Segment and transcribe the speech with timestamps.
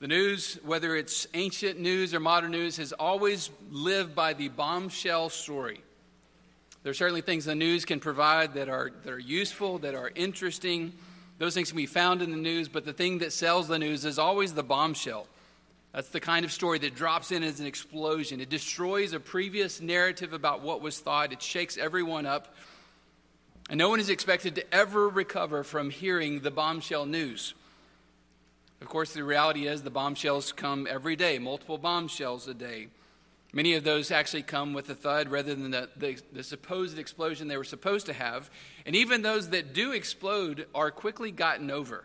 [0.00, 5.28] The news, whether it's ancient news or modern news, has always lived by the bombshell
[5.28, 5.82] story.
[6.84, 10.12] There are certainly things the news can provide that are, that are useful, that are
[10.14, 10.92] interesting.
[11.38, 14.04] Those things can be found in the news, but the thing that sells the news
[14.04, 15.26] is always the bombshell.
[15.92, 18.40] That's the kind of story that drops in as an explosion.
[18.40, 22.54] It destroys a previous narrative about what was thought, it shakes everyone up.
[23.68, 27.54] And no one is expected to ever recover from hearing the bombshell news.
[28.80, 32.88] Of course, the reality is the bombshells come every day, multiple bombshells a day.
[33.52, 37.48] Many of those actually come with a thud rather than the, the, the, supposed explosion
[37.48, 38.50] they were supposed to have.
[38.84, 42.04] And even those that do explode are quickly gotten over.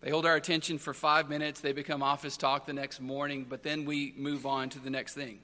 [0.00, 3.62] They hold our attention for five minutes, they become office talk the next morning, but
[3.62, 5.38] then we move on to the next thing.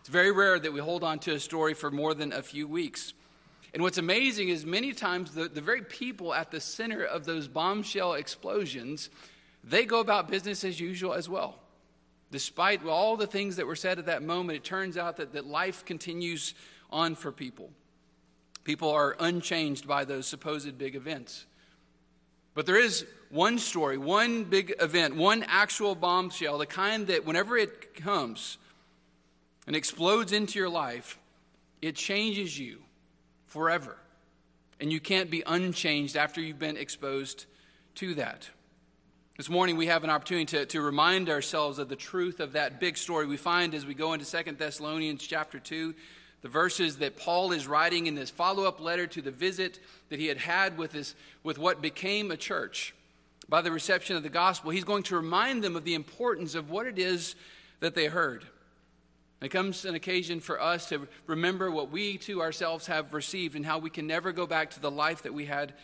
[0.00, 2.66] It's very rare that we hold on to a story for more than a few
[2.66, 3.12] weeks.
[3.74, 7.48] And what's amazing is many times the, the very people at the center of those
[7.48, 9.10] bombshell explosions
[9.68, 11.58] they go about business as usual as well.
[12.30, 15.46] Despite all the things that were said at that moment, it turns out that, that
[15.46, 16.54] life continues
[16.90, 17.70] on for people.
[18.64, 21.46] People are unchanged by those supposed big events.
[22.54, 27.56] But there is one story, one big event, one actual bombshell, the kind that whenever
[27.56, 28.58] it comes
[29.66, 31.18] and explodes into your life,
[31.80, 32.80] it changes you
[33.46, 33.96] forever.
[34.80, 37.46] And you can't be unchanged after you've been exposed
[37.96, 38.48] to that.
[39.38, 42.80] This morning, we have an opportunity to, to remind ourselves of the truth of that
[42.80, 45.94] big story we find as we go into Second Thessalonians chapter 2,
[46.42, 50.18] the verses that Paul is writing in this follow up letter to the visit that
[50.18, 51.14] he had had with, his,
[51.44, 52.96] with what became a church
[53.48, 54.72] by the reception of the gospel.
[54.72, 57.36] He's going to remind them of the importance of what it is
[57.78, 58.44] that they heard.
[59.40, 63.64] It comes an occasion for us to remember what we too ourselves have received and
[63.64, 65.74] how we can never go back to the life that we had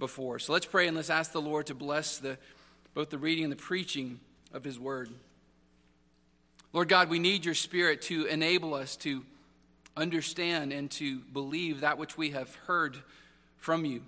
[0.00, 0.40] before.
[0.40, 2.36] So let's pray and let's ask the Lord to bless the
[2.96, 4.18] both the reading and the preaching
[4.54, 5.10] of His Word.
[6.72, 9.22] Lord God, we need your Spirit to enable us to
[9.98, 12.96] understand and to believe that which we have heard
[13.58, 14.00] from you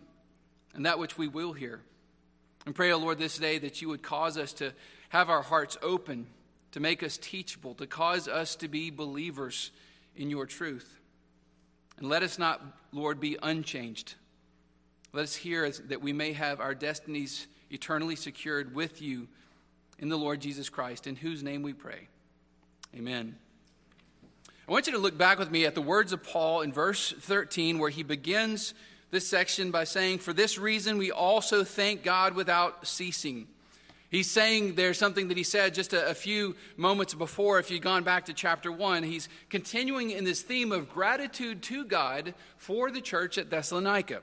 [0.75, 1.83] and that which we will hear.
[2.65, 4.73] And pray, O oh Lord, this day that you would cause us to
[5.11, 6.27] have our hearts open,
[6.73, 9.71] to make us teachable, to cause us to be believers
[10.17, 10.99] in your truth.
[11.99, 12.62] And let us not,
[12.93, 14.15] Lord, be unchanged.
[15.19, 19.27] Let us hear that we may have our destinies eternally secured with you
[19.99, 22.06] in the Lord Jesus Christ, in whose name we pray.
[22.95, 23.34] Amen.
[24.69, 27.12] I want you to look back with me at the words of Paul in verse
[27.19, 28.75] 13, where he begins
[29.11, 33.49] this section by saying, For this reason we also thank God without ceasing.
[34.11, 37.83] He's saying there's something that he said just a, a, few moments before, if you'd
[37.83, 39.03] gone back to chapter 1.
[39.03, 44.21] He's continuing in this theme of gratitude to God for the church at Thessalonica.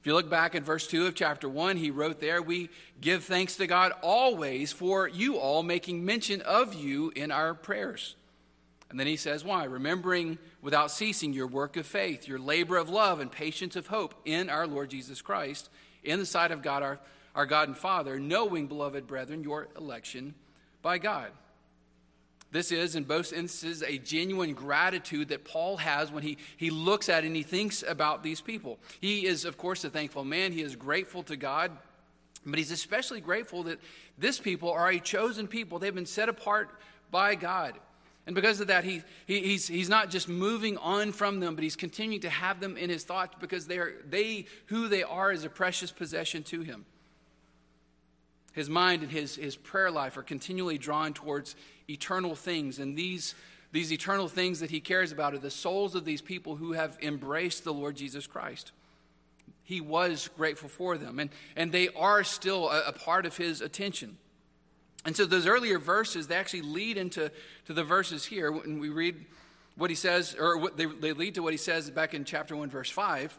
[0.00, 2.70] If you look back at verse 2 of chapter 1, he wrote there, We
[3.02, 8.16] give thanks to God always for you all, making mention of you in our prayers.
[8.88, 9.64] And then he says, Why?
[9.64, 14.14] Remembering without ceasing your work of faith, your labor of love, and patience of hope
[14.24, 15.68] in our Lord Jesus Christ,
[16.02, 16.98] in the sight of God, our,
[17.34, 20.34] our God and Father, knowing, beloved brethren, your election
[20.80, 21.30] by God.
[22.52, 27.08] This is, in both instances, a genuine gratitude that Paul has when he, he looks
[27.08, 28.78] at and he thinks about these people.
[29.00, 30.52] He is, of course, a thankful man.
[30.52, 31.70] He is grateful to God,
[32.44, 33.78] but he's especially grateful that
[34.18, 35.78] this people are a chosen people.
[35.78, 36.70] They've been set apart
[37.10, 37.78] by God.
[38.26, 41.64] And because of that, he, he, he's, he's not just moving on from them, but
[41.64, 45.32] he's continuing to have them in his thoughts because they, are, they who they are
[45.32, 46.84] is a precious possession to him.
[48.52, 51.54] His mind and his, his prayer life are continually drawn towards
[51.88, 52.78] eternal things.
[52.78, 53.34] And these,
[53.72, 56.98] these eternal things that he cares about are the souls of these people who have
[57.00, 58.72] embraced the Lord Jesus Christ.
[59.62, 63.60] He was grateful for them, and, and they are still a, a part of his
[63.60, 64.16] attention.
[65.04, 67.30] And so those earlier verses, they actually lead into
[67.66, 68.50] to the verses here.
[68.50, 69.24] When we read
[69.76, 72.56] what he says, or what they, they lead to what he says back in chapter
[72.56, 73.38] 1, verse 5,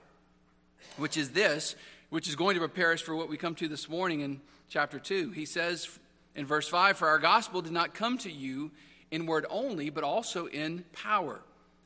[0.97, 1.75] which is this,
[2.11, 4.99] which is going to prepare us for what we come to this morning in chapter
[4.99, 5.31] 2.
[5.31, 5.87] He says
[6.35, 8.69] in verse 5 For our gospel did not come to you
[9.11, 11.39] in word only, but also in power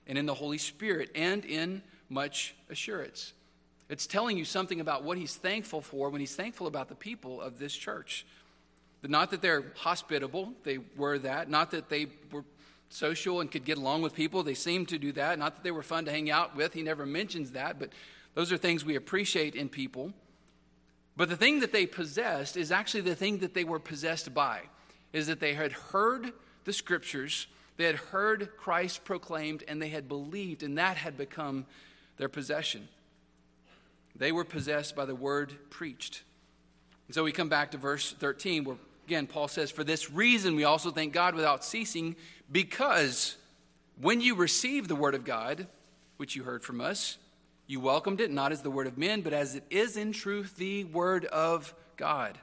[0.08, 3.34] and in the Holy Spirit and in much assurance.
[3.88, 7.40] It's telling you something about what he's thankful for when he's thankful about the people
[7.40, 8.26] of this church.
[9.04, 11.52] Not that they're hospitable, they were that.
[11.52, 12.44] Not that they were
[12.90, 15.38] social and could get along with people, they seemed to do that.
[15.38, 17.90] Not that they were fun to hang out with, he never mentions that, but
[18.36, 20.14] those are things we appreciate in people.
[21.18, 24.62] But the thing that they possessed is actually the thing that they were possessed by,
[25.14, 26.34] is that they had heard
[26.66, 27.48] the scriptures,
[27.78, 31.66] they had heard Christ proclaimed, and they had believed, and that had become
[32.18, 32.88] their possession.
[34.16, 36.24] They were possessed by the word preached.
[37.08, 40.56] And so we come back to verse 13 where Again, Paul says, For this reason
[40.56, 42.16] we also thank God without ceasing,
[42.52, 43.36] because
[44.02, 45.68] when you received the word of God,
[46.18, 47.18] which you heard from us,
[47.68, 50.56] you welcomed it not as the word of men, but as it is in truth
[50.58, 52.38] the word of God,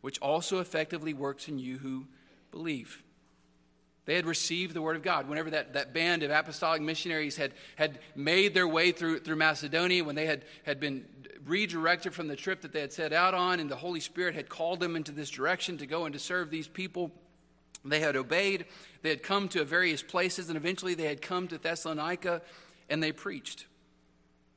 [0.00, 2.06] which also effectively works in you who
[2.50, 3.02] believe.
[4.06, 5.28] They had received the word of God.
[5.28, 10.04] Whenever that, that band of apostolic missionaries had, had made their way through, through Macedonia,
[10.04, 11.04] when they had, had been
[11.44, 14.48] redirected from the trip that they had set out on, and the Holy Spirit had
[14.48, 17.10] called them into this direction to go and to serve these people,
[17.84, 18.66] they had obeyed.
[19.02, 22.42] They had come to various places, and eventually they had come to Thessalonica
[22.88, 23.66] and they preached.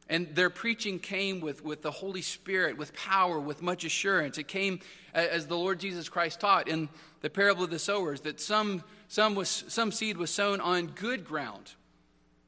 [0.10, 4.40] And their preaching came with, with the Holy Spirit, with power, with much assurance.
[4.40, 4.80] It came
[5.14, 6.90] as the Lord Jesus Christ taught in
[7.22, 11.26] the parable of the sowers that some, some, was, some seed was sown on good
[11.26, 11.74] ground.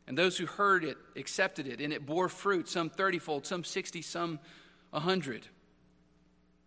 [0.07, 3.63] And those who heard it accepted it, and it bore fruit, some 30 fold, some
[3.63, 4.39] 60, some
[4.89, 5.47] 100.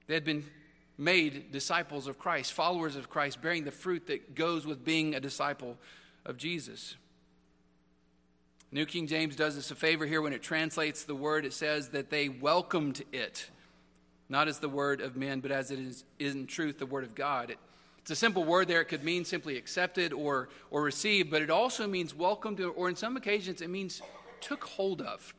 [0.06, 0.44] They had been
[0.96, 5.20] made disciples of Christ, followers of Christ, bearing the fruit that goes with being a
[5.20, 5.76] disciple
[6.25, 6.96] of Jesus.
[8.75, 11.91] New King James does us a favor here when it translates the word, it says
[11.91, 13.49] that they welcomed it,
[14.29, 17.15] not as the word of men, but as it is in truth the word of
[17.15, 17.50] God.
[17.50, 17.59] It,
[17.99, 18.81] it's a simple word there.
[18.81, 22.97] It could mean simply accepted or, or received, but it also means welcomed, or in
[22.97, 24.03] some occasions, it means
[24.41, 25.32] took hold of,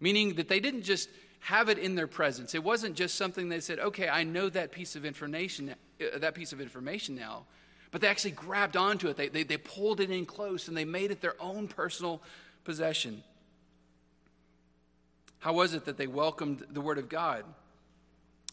[0.00, 2.56] meaning that they didn't just have it in their presence.
[2.56, 6.34] It wasn't just something they said, okay, I know that piece of information, uh, that
[6.34, 7.44] piece of information now,
[7.92, 9.16] but they actually grabbed onto it.
[9.16, 12.20] They, they, they pulled it in close and they made it their own personal
[12.64, 13.22] possession.
[15.38, 17.44] How was it that they welcomed the Word of God?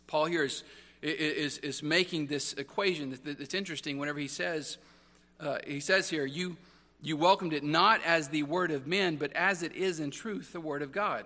[0.08, 0.64] Paul here is,
[1.02, 4.78] is, is making this equation that's interesting whenever he says,
[5.40, 6.58] uh, he says here, you,
[7.02, 10.52] you welcomed it not as the Word of men, but as it is in truth
[10.52, 11.26] the Word of God.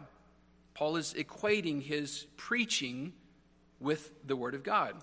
[0.76, 3.14] Paul is equating his preaching
[3.80, 4.96] with the Word of God.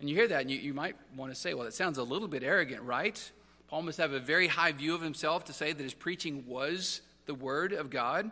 [0.00, 2.02] And you hear that, and you, you might want to say, well, that sounds a
[2.02, 3.30] little bit arrogant, right?
[3.68, 7.02] Paul must have a very high view of himself to say that his preaching was
[7.26, 8.30] the Word of God,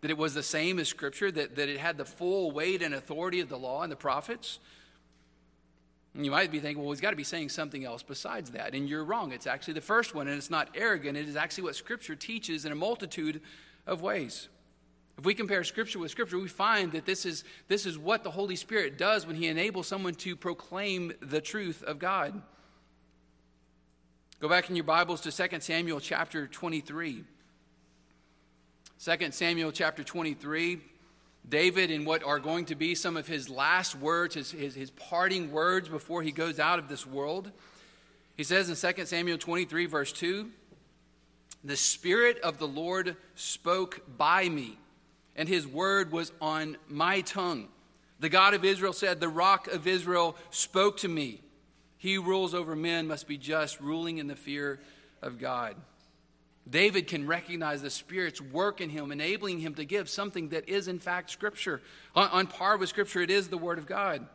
[0.00, 2.94] that it was the same as Scripture, that, that it had the full weight and
[2.94, 4.60] authority of the law and the prophets.
[6.14, 8.74] And you might be thinking, well, he's got to be saying something else besides that.
[8.74, 9.32] And you're wrong.
[9.32, 11.18] It's actually the first one, and it's not arrogant.
[11.18, 13.42] It is actually what Scripture teaches in a multitude
[13.86, 14.48] of ways.
[15.18, 18.30] If we compare Scripture with Scripture, we find that this is, this is what the
[18.30, 22.40] Holy Spirit does when He enables someone to proclaim the truth of God.
[24.38, 27.24] Go back in your Bibles to 2 Samuel chapter 23.
[29.02, 30.78] 2 Samuel chapter 23.
[31.48, 34.90] David, in what are going to be some of his last words, his, his, his,
[34.90, 37.50] parting words before he goes out of this world,
[38.36, 40.50] he says in 2 Samuel 23, verse 2
[41.64, 44.78] The Spirit of the Lord spoke by me,
[45.34, 47.68] and his word was on my tongue.
[48.20, 51.40] The God of Israel said, The rock of Israel spoke to me.
[51.98, 54.80] He who rules over men must be just, ruling in the fear
[55.22, 55.76] of God.
[56.68, 60.88] David can recognize the Spirit's work in him, enabling him to give something that is,
[60.88, 61.80] in fact, Scripture.
[62.14, 64.26] On, on, par with Scripture, it is the Word of God.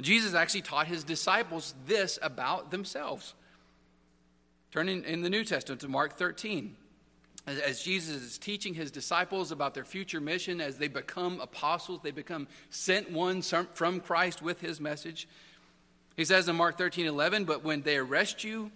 [0.00, 3.34] Jesus actually taught his disciples this about themselves.
[4.72, 6.76] Turn in, in the New Testament to Mark 13.
[7.46, 12.00] As, as Jesus is teaching his disciples about their future mission, as they become apostles,
[12.02, 15.28] they become sent ones from Christ with his message.
[16.16, 18.70] He says in Mark 13 11, But when they arrest you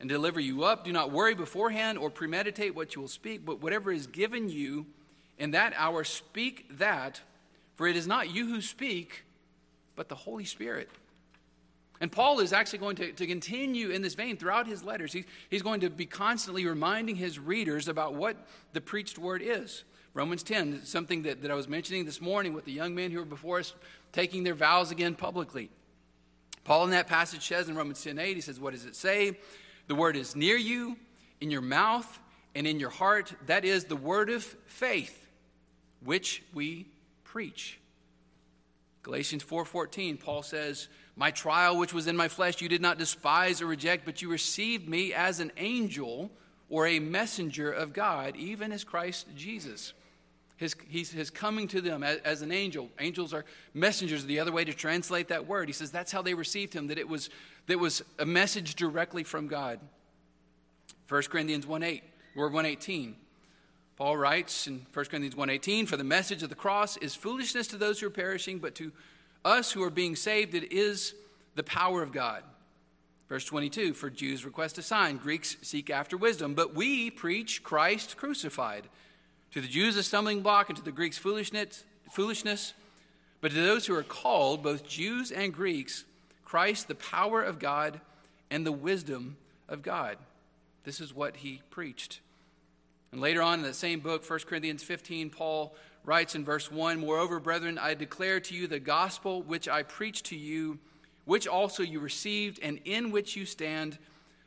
[0.00, 3.62] and deliver you up, do not worry beforehand or premeditate what you will speak, but
[3.62, 4.86] whatever is given you
[5.38, 7.20] in that hour, speak that,
[7.76, 9.24] for it is not you who speak,
[9.96, 10.90] but the Holy Spirit.
[12.00, 15.12] And Paul is actually going to, to continue in this vein throughout his letters.
[15.12, 18.36] He, he's going to be constantly reminding his readers about what
[18.72, 19.84] the preached word is.
[20.14, 23.18] Romans 10, something that, that I was mentioning this morning with the young men who
[23.18, 23.74] were before us
[24.12, 25.70] taking their vows again publicly.
[26.64, 29.38] Paul in that passage says in Romans 10 8, he says, What does it say?
[29.86, 30.96] The word is near you,
[31.40, 32.20] in your mouth,
[32.54, 33.32] and in your heart.
[33.46, 35.26] That is the word of faith,
[36.04, 36.86] which we
[37.24, 37.80] preach.
[39.02, 43.62] Galatians 4:14 Paul says, "My trial which was in my flesh you did not despise
[43.62, 46.30] or reject, but you received me as an angel
[46.68, 49.94] or a messenger of God, even as Christ Jesus."
[50.60, 52.90] His, he's, his coming to them as, as, an angel.
[53.00, 55.70] Angels are messengers, the other way to translate that word.
[55.70, 57.30] He says that's how they received him, that it was,
[57.66, 59.80] that was a message directly from God.
[61.08, 62.02] 1 Corinthians 1 8,
[62.36, 63.16] word 118.
[63.96, 67.78] Paul writes in 1 Corinthians 1:18, "For the message of the cross is foolishness to
[67.78, 68.92] those who are perishing, but to
[69.44, 71.14] us who are being saved it is
[71.54, 72.44] the power of God."
[73.30, 78.18] Verse 22, "For Jews request a sign, Greeks seek after wisdom, but we preach Christ
[78.18, 78.90] crucified."
[79.52, 81.84] To the Jews, a stumbling block, and to the Greeks, foolishness.
[83.40, 86.04] But to those who are called, both Jews and Greeks,
[86.44, 88.00] Christ, the power of God,
[88.50, 89.36] and the wisdom
[89.68, 90.18] of God.
[90.84, 92.20] This is what he preached.
[93.12, 97.00] And later on in the same book, 1 Corinthians 15, Paul writes in verse 1
[97.00, 100.78] Moreover, brethren, I declare to you the gospel which I preached to you,
[101.24, 103.98] which also you received, and in which you stand,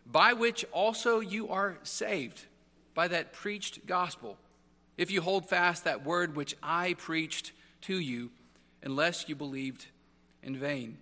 [0.05, 2.45] by which also you are saved,
[2.93, 4.37] by that preached gospel.
[4.97, 8.31] If you hold fast that word which I preached to you,
[8.83, 9.87] unless you believed
[10.43, 10.97] in vain.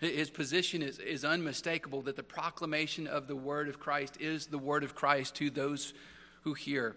[0.00, 4.58] His position is, is unmistakable that the proclamation of the word of Christ is the
[4.58, 5.94] word of Christ to those
[6.42, 6.94] who hear.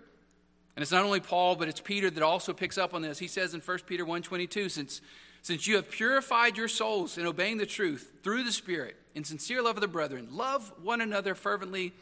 [0.75, 3.17] And it's not only Paul, but it's Peter that also picks up on this.
[3.17, 5.01] He says in 1 Peter 1.22, since,
[5.41, 9.61] since you have purified your souls in obeying the truth through the Spirit in sincere
[9.61, 11.93] love of the brethren, love one another fervently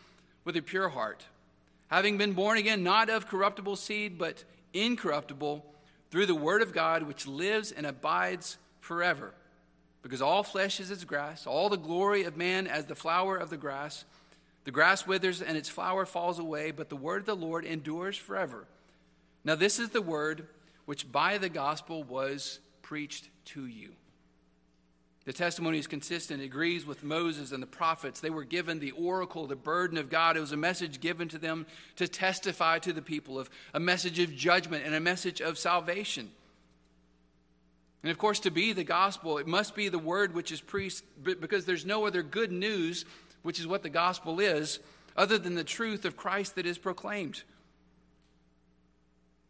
[0.45, 1.25] with a pure heart,
[1.87, 5.65] having been born again, not of corruptible seed, but incorruptible,
[6.09, 9.33] through the word of God, which lives and abides forever.
[10.01, 13.49] Because all flesh is as grass, all the glory of man as the flower of
[13.49, 14.05] the grass.
[14.63, 18.17] The grass withers and its flower falls away, but the word of the Lord endures
[18.17, 18.65] forever.
[19.43, 20.47] Now, this is the word
[20.85, 23.91] which by the gospel was preached to you.
[25.27, 28.21] The testimony is consistent, it agrees with Moses and the prophets.
[28.21, 30.37] They were given the oracle, the burden of God.
[30.37, 31.65] It was a message given to them
[31.97, 36.31] to testify to the people of a message of judgment and a message of salvation.
[38.03, 41.03] And of course, to be the gospel, it must be the word which is preached
[41.21, 43.03] because there's no other good news,
[43.41, 44.79] which is what the gospel is,
[45.17, 47.43] other than the truth of Christ that is proclaimed.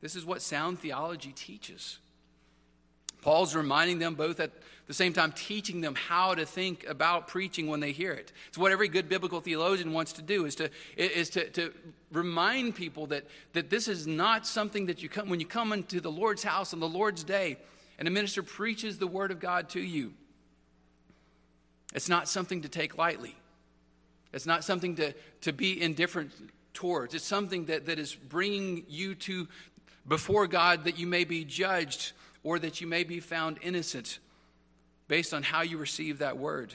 [0.01, 1.99] This is what sound theology teaches.
[3.21, 4.51] Paul's reminding them both at
[4.87, 8.31] the same time teaching them how to think about preaching when they hear it.
[8.47, 11.73] It's what every good biblical theologian wants to do is to, is to, to
[12.11, 15.99] remind people that, that this is not something that you come when you come into
[15.99, 17.57] the Lord's house on the Lord's day
[17.99, 20.13] and a minister preaches the word of God to you.
[21.93, 23.35] It's not something to take lightly.
[24.33, 26.31] It's not something to, to be indifferent
[26.73, 27.13] towards.
[27.13, 29.47] It's something that, that is bringing you to
[30.07, 32.13] before God that you may be judged
[32.47, 34.19] or that you may be found innocent
[35.09, 36.73] based on how you receive that word.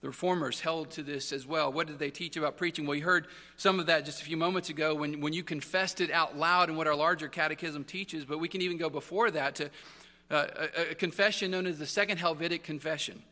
[0.00, 1.70] The reformers held to this as well.
[1.70, 2.86] What did they teach about preaching?
[2.86, 3.26] Well, you heard
[3.58, 6.70] some of that just a few moments ago when, when you confessed it out loud
[6.70, 9.66] in what our larger catechism teaches, but we can even go before that to
[10.30, 13.22] uh, a, a confession known as the Second Helvetic Confession.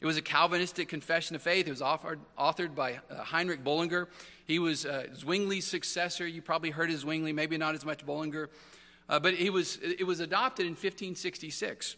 [0.00, 1.66] It was a Calvinistic confession of faith.
[1.66, 4.08] It was authored, authored by uh, Heinrich Bullinger.
[4.44, 6.26] He was uh, Zwingli's successor.
[6.26, 8.48] You probably heard of Zwingli, maybe not as much Bullinger.
[9.08, 11.96] Uh, but was, it was adopted in 1566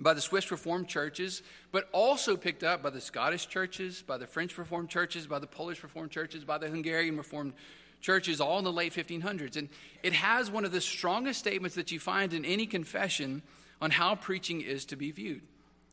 [0.00, 4.26] by the Swiss Reformed churches, but also picked up by the Scottish churches, by the
[4.26, 7.52] French Reformed churches, by the Polish Reformed churches, by the Hungarian Reformed
[8.00, 9.56] churches, all in the late 1500s.
[9.56, 9.68] And
[10.02, 13.42] it has one of the strongest statements that you find in any confession
[13.80, 15.42] on how preaching is to be viewed.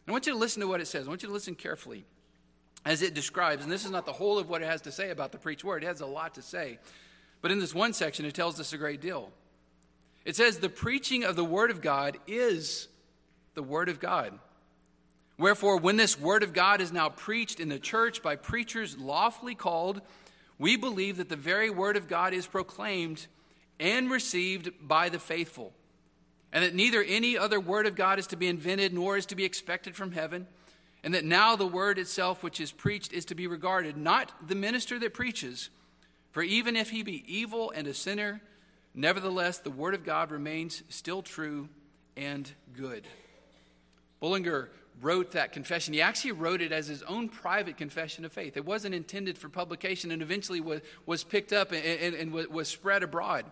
[0.07, 1.05] I want you to listen to what it says.
[1.05, 2.05] I want you to listen carefully
[2.86, 5.10] as it describes, and this is not the whole of what it has to say
[5.10, 6.79] about the preached word, it has a lot to say.
[7.41, 9.31] But in this one section, it tells us a great deal.
[10.25, 12.88] It says, The preaching of the word of God is
[13.53, 14.38] the Word of God.
[15.38, 19.55] Wherefore, when this Word of God is now preached in the church by preachers lawfully
[19.55, 20.01] called,
[20.60, 23.27] we believe that the very Word of God is proclaimed
[23.79, 25.74] and received by the faithful,
[26.53, 29.36] and that neither any other Word of God is to be invented nor is to
[29.36, 30.48] be expected from heaven,
[31.03, 34.55] and that now the Word itself which is preached is to be regarded, not the
[34.55, 35.72] minister that preaches,
[36.31, 38.39] for even if he be evil and a sinner,
[38.93, 41.67] nevertheless the Word of God remains still true
[42.15, 43.07] and good.
[44.19, 44.69] Bullinger
[45.01, 45.93] wrote that confession.
[45.93, 48.55] He actually wrote it as his own private confession of faith.
[48.55, 52.67] It wasn't intended for publication and eventually was, was picked up and, and, and was
[52.67, 53.43] spread abroad.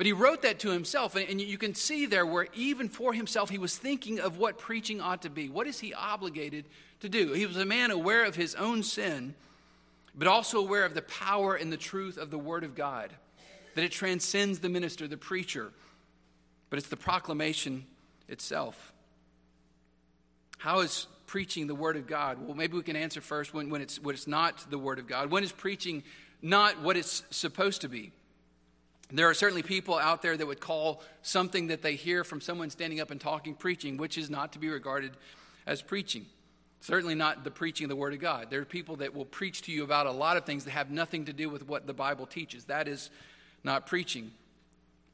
[0.00, 3.50] But he wrote that to himself, and you can see there where even for himself
[3.50, 5.50] he was thinking of what preaching ought to be.
[5.50, 6.64] What is he obligated
[7.00, 7.34] to do?
[7.34, 9.34] He was a man aware of his own sin,
[10.14, 13.12] but also aware of the power and the truth of the Word of God,
[13.74, 15.70] that it transcends the minister, the preacher,
[16.70, 17.84] but it's the proclamation
[18.26, 18.94] itself.
[20.56, 22.38] How is preaching the Word of God?
[22.46, 25.06] Well, maybe we can answer first when, when, it's, when it's not the Word of
[25.06, 25.30] God.
[25.30, 26.04] When is preaching
[26.40, 28.12] not what it's supposed to be?
[29.12, 32.70] There are certainly people out there that would call something that they hear from someone
[32.70, 35.12] standing up and talking preaching, which is not to be regarded
[35.66, 36.26] as preaching.
[36.80, 38.48] Certainly not the preaching of the Word of God.
[38.50, 40.90] There are people that will preach to you about a lot of things that have
[40.90, 42.64] nothing to do with what the Bible teaches.
[42.64, 43.10] That is
[43.64, 44.30] not preaching.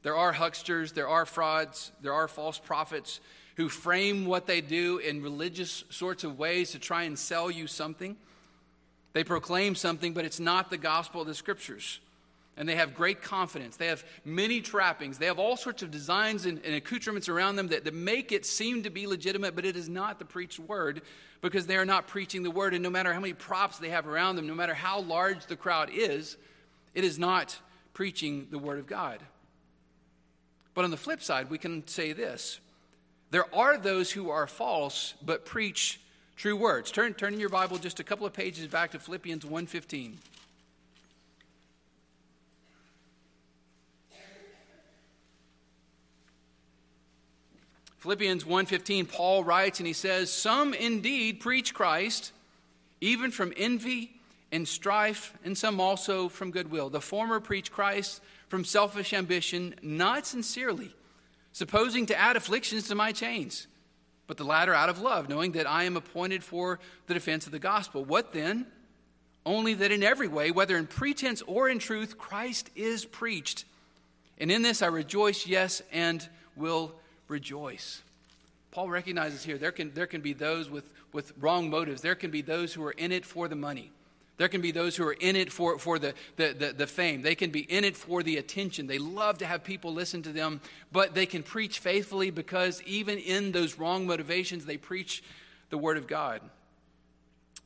[0.03, 3.19] There are hucksters, there are frauds, there are false prophets
[3.55, 7.67] who frame what they do in religious sorts of ways to try and sell you
[7.67, 8.15] something.
[9.13, 11.99] They proclaim something, but it's not the gospel of the scriptures.
[12.57, 13.77] And they have great confidence.
[13.77, 15.19] They have many trappings.
[15.19, 18.45] They have all sorts of designs and, and, accoutrements around them that, that make it
[18.45, 21.03] seem to be legitimate, but it is not the preached word
[21.41, 22.73] because they are not preaching the word.
[22.73, 25.55] And no matter how many props they have around them, no matter how large the
[25.55, 26.35] crowd is,
[26.95, 27.57] it is not
[27.93, 29.21] preaching the word of God.
[30.73, 32.59] But on the flip side, we can say this
[33.29, 35.99] there are those who are false but preach
[36.35, 36.91] true words.
[36.91, 40.13] Turn, turn in your Bible just a couple of pages back to Philippians 1.15.
[48.07, 52.31] Philippians 1:15 Paul writes and he says some indeed preach Christ
[53.01, 56.89] even from envy and strife and some also from goodwill.
[56.89, 60.95] The former preach Christ from selfish ambition not sincerely
[61.51, 63.67] supposing to add afflictions to my chains
[64.25, 67.51] but the latter out of love knowing that I am appointed for the defense of
[67.51, 68.05] the gospel.
[68.05, 68.67] What then?
[69.45, 73.65] Only that in every way whether in pretense or in truth Christ is preached.
[74.37, 76.95] And in this I rejoice yes and will
[77.27, 78.01] rejoice.
[78.71, 82.01] Paul recognizes here there can, there can be those with, with wrong motives.
[82.01, 83.91] There can be those who are in it for the money.
[84.37, 87.23] There can be those who are in it for, for the, the, the, the, fame.
[87.23, 88.85] They can be in it for the attention.
[88.85, 93.17] They love to have people listen to them, but they can preach faithfully because even
[93.17, 95.23] in those wrong motivations, they preach
[95.71, 96.41] the Word of God.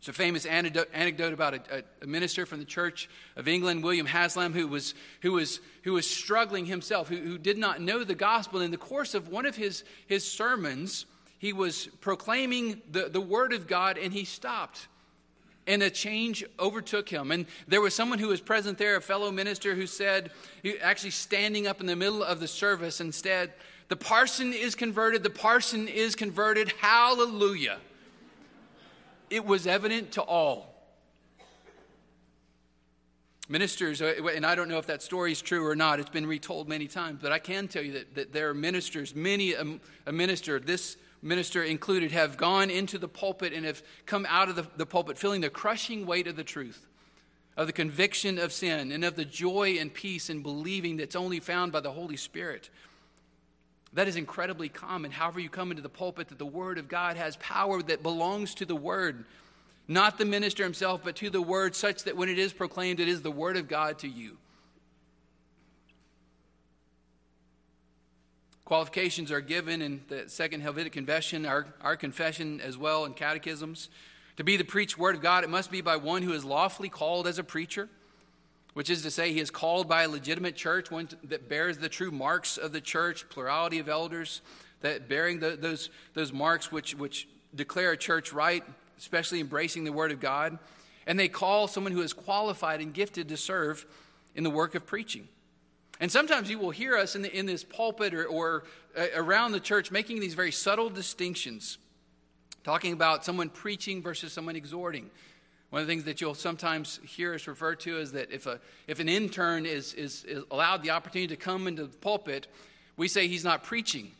[0.01, 4.51] It's a famous anecdote about a, a, minister from the Church of England, William Haslam,
[4.51, 8.61] who was, who was, who was struggling himself, who, who did not know the gospel.
[8.61, 11.05] In the course of one of his, his sermons,
[11.37, 14.87] he was proclaiming the, the word of God and he stopped.
[15.67, 17.29] And a change overtook him.
[17.29, 20.31] And there was someone who was present there, a fellow minister, who said,
[20.81, 23.53] actually standing up in the middle of the service, instead,
[23.87, 27.77] the parson is converted, the parson is converted, hallelujah
[29.31, 30.67] it was evident to all.
[33.49, 36.27] Ministers, uh, and I don't know if that story is true or not, it's been
[36.27, 39.65] retold many times, but I can tell you that, that there are ministers, many a,
[40.05, 44.55] a minister, this minister included, have gone into the pulpit and have come out of
[44.55, 46.87] the, the pulpit feeling the crushing weight of the truth,
[47.57, 51.39] of the conviction of sin, and of the joy and peace in believing that's only
[51.39, 52.69] found by the Holy Spirit.
[53.93, 55.11] That is incredibly common.
[55.11, 58.55] However, you come into the pulpit, that the Word of God has power that belongs
[58.55, 59.25] to the Word,
[59.87, 63.09] not the minister himself, but to the Word, such that when it is proclaimed, it
[63.09, 64.37] is the Word of God to you.
[68.63, 73.89] Qualifications are given in the Second Helvetic Confession, our, our confession as well, in catechisms.
[74.37, 76.87] To be the preached Word of God, it must be by one who is lawfully
[76.87, 77.89] called as a preacher
[78.73, 81.89] which is to say, he is called by a legitimate church, one that bears the
[81.89, 84.41] true marks of the church, plurality of elders,
[84.81, 88.63] that bearing the, those, those marks which, which declare a church right,
[88.97, 90.57] especially embracing the Word of God.
[91.05, 93.85] And they call someone who is qualified and gifted to serve
[94.35, 95.27] in the work of preaching.
[95.99, 98.63] And sometimes you will hear us in, the, in this pulpit or, or
[98.97, 101.77] uh, around the church making these very subtle distinctions,
[102.63, 105.11] talking about someone preaching versus someone exhorting
[105.71, 108.59] one of the things that you'll sometimes hear us refer to is that if, a,
[108.87, 112.47] if an intern is, is, is allowed the opportunity to come into the pulpit,
[112.97, 114.11] we say he's not preaching.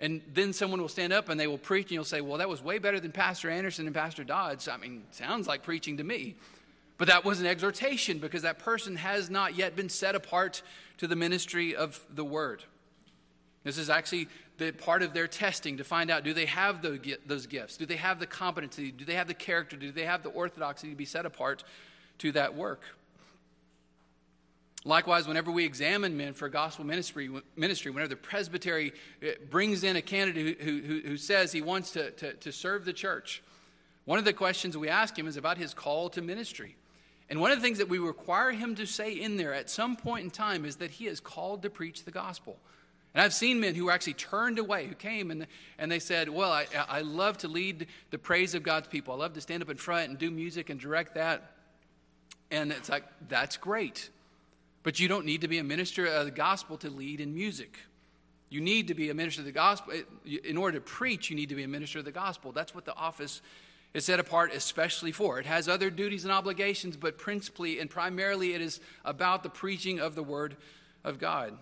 [0.00, 2.48] And then someone will stand up and they will preach, and you'll say, Well, that
[2.48, 4.66] was way better than Pastor Anderson and Pastor Dodds.
[4.66, 6.34] I mean, sounds like preaching to me.
[6.98, 10.62] But that was an exhortation because that person has not yet been set apart
[10.98, 12.64] to the ministry of the word.
[13.64, 17.46] This is actually the part of their testing to find out do they have those
[17.46, 17.76] gifts?
[17.76, 18.90] Do they have the competency?
[18.90, 19.76] Do they have the character?
[19.76, 21.64] Do they have the orthodoxy to be set apart
[22.18, 22.82] to that work?
[24.84, 28.92] Likewise, whenever we examine men for gospel ministry, ministry whenever the presbytery
[29.22, 32.84] uh, brings in a candidate who, who, who says he wants to, to, to serve
[32.84, 33.42] the church,
[34.04, 36.76] one of the questions we ask him is about his call to ministry.
[37.28, 39.96] And one of the things that we require him to say in there at some
[39.96, 42.58] point in time is that he is called to preach the gospel.
[43.18, 46.28] And I've seen men who were actually turned away, who came and, and they said,
[46.28, 49.12] Well, I, I love to lead the praise of God's people.
[49.12, 51.50] I love to stand up in front and do music and direct that.
[52.52, 54.10] And it's like, that's great.
[54.84, 57.80] But you don't need to be a minister of the gospel to lead in music.
[58.50, 59.94] You need to be a minister of the gospel.
[60.44, 62.52] In order to preach, you need to be a minister of the gospel.
[62.52, 63.42] That's what the office
[63.94, 65.40] is set apart especially for.
[65.40, 69.98] It has other duties and obligations, but principally and primarily it is about the preaching
[69.98, 70.56] of the word
[71.02, 71.58] of God.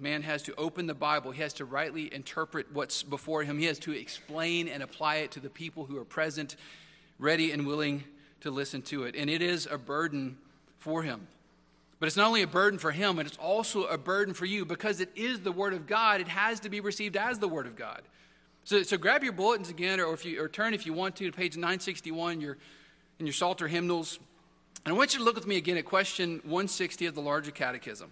[0.00, 1.30] Man has to open the Bible.
[1.30, 3.58] He has to rightly interpret what's before him.
[3.58, 6.56] He has to explain and apply it to the people who are present,
[7.18, 8.04] ready and willing
[8.40, 9.14] to listen to it.
[9.14, 10.38] And it is a burden
[10.78, 11.26] for him.
[11.98, 14.64] But it's not only a burden for him, but it's also a burden for you
[14.64, 16.22] because it is the Word of God.
[16.22, 18.00] It has to be received as the Word of God.
[18.64, 21.30] So, so grab your bulletins again, or, if you, or turn if you want to
[21.30, 22.56] to page 961 your,
[23.18, 24.18] in your Psalter hymnals.
[24.84, 27.50] And I want you to look with me again at question 160 of the Larger
[27.50, 28.10] Catechism.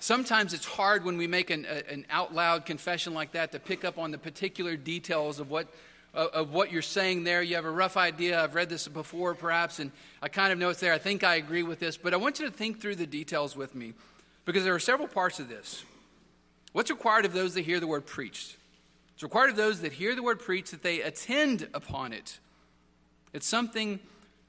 [0.00, 3.84] Sometimes it's hard when we make an, an out loud confession like that to pick
[3.84, 5.68] up on the particular details of what,
[6.14, 7.42] of what you're saying there.
[7.42, 8.42] You have a rough idea.
[8.42, 9.90] I've read this before, perhaps, and
[10.22, 10.92] I kind of know it's there.
[10.92, 13.56] I think I agree with this, but I want you to think through the details
[13.56, 13.94] with me
[14.44, 15.84] because there are several parts of this.
[16.72, 18.56] What's required of those that hear the word preached?
[19.14, 22.38] It's required of those that hear the word preached that they attend upon it.
[23.32, 23.98] It's something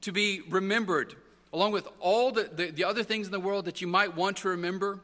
[0.02, 1.16] to be remembered,
[1.52, 4.38] along with all the, the, the other things in the world that you might want
[4.38, 5.00] to remember.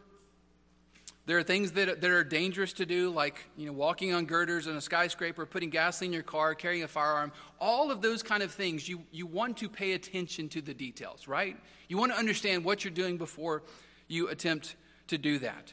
[1.27, 4.69] There are things that, that are dangerous to do, like you know, walking on girders
[4.69, 7.33] in a skyscraper, putting gasoline in your car, carrying a firearm.
[7.61, 11.27] All of those kind of things, you, you want to pay attention to the details,
[11.27, 11.57] right?
[11.89, 13.65] You want to understand what you're doing before
[14.07, 14.77] you attempt
[15.09, 15.73] to do that.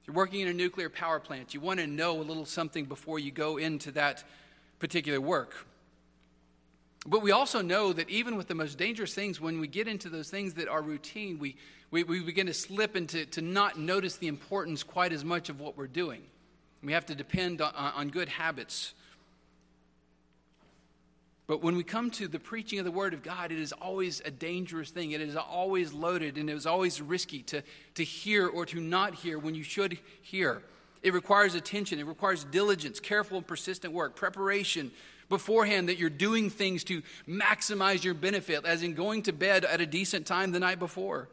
[0.00, 2.86] If you're working in a nuclear power plant, you want to know a little something
[2.86, 4.24] before you go into that
[4.78, 5.66] particular work.
[7.06, 10.08] But we also know that even with the most dangerous things, when we get into
[10.08, 11.56] those things that are routine, we,
[11.90, 15.60] we, we begin to slip into to not notice the importance quite as much of
[15.60, 16.22] what we're doing.
[16.82, 18.94] We have to depend on, on good habits.
[21.46, 24.22] But when we come to the preaching of the Word of God, it is always
[24.24, 25.10] a dangerous thing.
[25.10, 27.62] It is always loaded and it is always risky to,
[27.96, 30.62] to hear or to not hear when you should hear.
[31.02, 34.90] It requires attention, it requires diligence, careful and persistent work, preparation,
[35.28, 39.80] beforehand that you're doing things to maximize your benefit, as in going to bed at
[39.80, 41.28] a decent time the night before.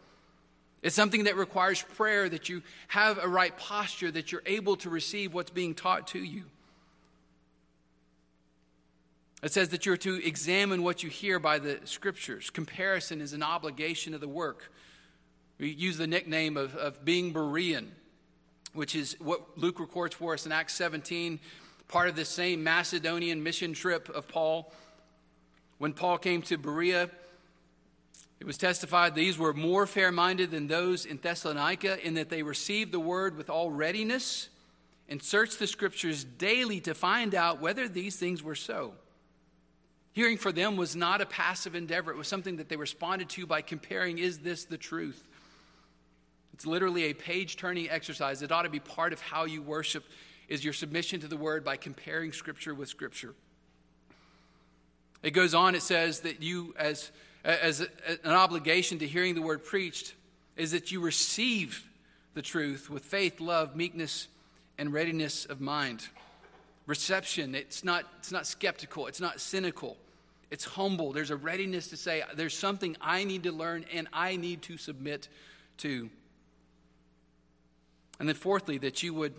[0.82, 4.90] It's something that requires prayer, that you have a right posture, that you're able to
[4.90, 6.46] receive what's being taught to you.
[9.44, 12.50] It says that you're to examine what you hear by the scriptures.
[12.50, 14.72] Comparison is an obligation of the work.
[15.58, 17.88] We use the nickname of, of being Berean,
[18.74, 21.40] which is what Luke records for us in Acts 17
[21.92, 24.72] part of the same Macedonian mission trip of Paul.
[25.78, 27.10] When Paul came to Berea,
[28.40, 32.44] it was testified these were more fair minded than those in Thessalonica in that they
[32.44, 34.48] received the word with all readiness
[35.10, 38.94] and searched the scriptures daily to find out whether these things were so.
[40.14, 43.46] Hearing for them was not a passive endeavor, it was something that they responded to
[43.46, 45.28] by comparing is this the truth?
[46.54, 48.42] It's literally a page turning exercise.
[48.42, 50.06] It ought to be part of how you worship
[50.52, 53.34] is your submission to the word by comparing scripture with scripture.
[55.24, 57.10] It goes on, it says that you, as,
[57.46, 60.14] as an obligation to hearing the word preached,
[60.58, 61.88] is that you receive
[62.34, 64.28] the truth with faith, love, meekness,
[64.78, 66.06] and readiness of mind.
[66.86, 69.96] Reception, it's not, it's not skeptical, it's not cynical,
[70.50, 71.14] it's humble.
[71.14, 74.76] There's a readiness to say, there's something I need to learn and I need to
[74.76, 75.30] submit
[75.78, 76.10] to.
[78.20, 79.34] And then, fourthly, that you would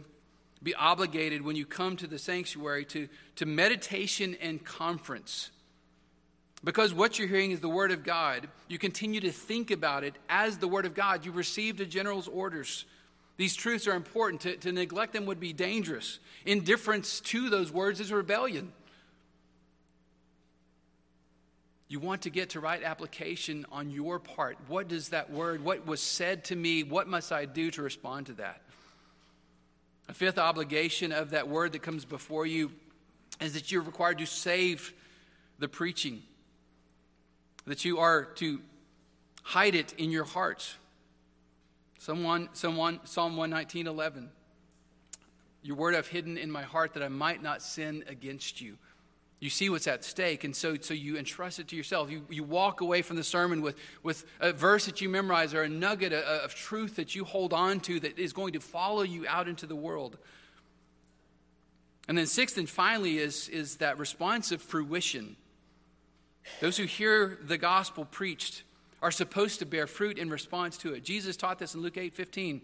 [0.62, 5.50] be obligated when you come to the sanctuary to, to meditation and conference.
[6.64, 8.48] Because what you're hearing is the Word of God.
[8.68, 11.26] You continue to think about it as the Word of God.
[11.26, 12.84] You received a general's orders.
[13.36, 14.42] These truths are important.
[14.42, 16.20] To, to neglect them would be dangerous.
[16.46, 18.72] Indifference to those words is rebellion.
[21.88, 24.56] You want to get to right application on your part.
[24.68, 28.26] What does that word, what was said to me, what must I do to respond
[28.26, 28.62] to that?
[30.08, 32.72] A fifth obligation of that word that comes before you
[33.40, 34.92] is that you're required to save
[35.58, 36.22] the preaching,
[37.66, 38.60] that you are to
[39.42, 40.76] hide it in your hearts.
[41.98, 44.28] Someone, someone, Psalm 119, 11.
[45.62, 48.76] Your word I've hidden in my heart that I might not sin against you
[49.42, 52.12] you see what's at stake and so, so you entrust it to yourself.
[52.12, 55.62] You, you walk away from the sermon with, with a verse that you memorize or
[55.62, 59.02] a nugget of, of truth that you hold on to that is going to follow
[59.02, 60.16] you out into the world.
[62.06, 65.34] And then sixth and finally is, is that response of fruition.
[66.60, 68.62] Those who hear the gospel preached
[69.02, 71.02] are supposed to bear fruit in response to it.
[71.02, 72.60] Jesus taught this in luke 8 15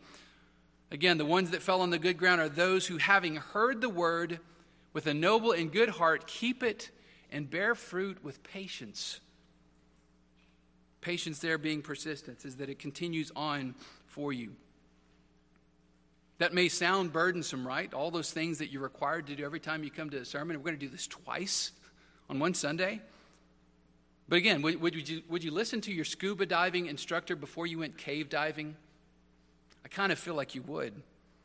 [0.92, 3.88] again the ones that fell on the good ground are those who having heard the
[3.88, 4.38] word
[4.98, 6.90] with a noble and good heart, keep it
[7.30, 9.20] and bear fruit with patience.
[11.00, 13.76] Patience, there being persistence, is that it continues on
[14.08, 14.56] for you.
[16.38, 17.94] That may sound burdensome, right?
[17.94, 20.56] All those things that you're required to do every time you come to a sermon.
[20.56, 21.70] We're going to do this twice
[22.28, 23.00] on one Sunday.
[24.28, 27.78] But again, would, would, you, would you listen to your scuba diving instructor before you
[27.78, 28.74] went cave diving?
[29.84, 30.92] I kind of feel like you would.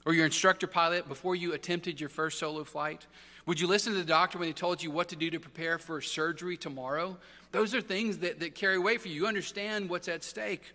[0.07, 3.05] Or your instructor pilot before you attempted your first solo flight?
[3.45, 5.77] Would you listen to the doctor when he told you what to do to prepare
[5.77, 7.17] for surgery tomorrow?
[7.51, 9.15] Those are things that, that carry weight for you.
[9.15, 10.73] You understand what's at stake.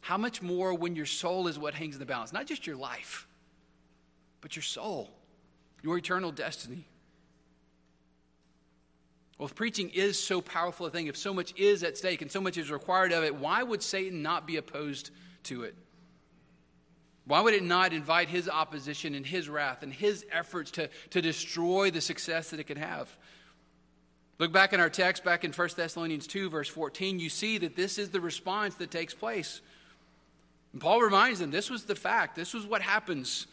[0.00, 2.32] How much more when your soul is what hangs in the balance?
[2.32, 3.26] Not just your life,
[4.40, 5.10] but your soul,
[5.82, 6.86] your eternal destiny.
[9.38, 12.30] Well, if preaching is so powerful a thing, if so much is at stake and
[12.30, 15.10] so much is required of it, why would Satan not be opposed
[15.44, 15.76] to it?
[17.26, 21.20] Why would it not invite his opposition and his wrath and his efforts to, to
[21.20, 23.08] destroy the success that it could have?
[24.38, 27.74] Look back in our text, back in 1 Thessalonians 2, verse 14, you see that
[27.74, 29.60] this is the response that takes place.
[30.72, 33.46] And Paul reminds them this was the fact, this was what happens